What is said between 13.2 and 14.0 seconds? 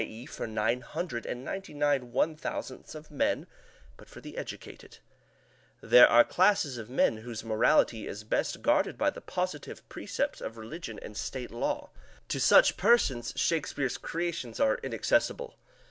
Shakespeare's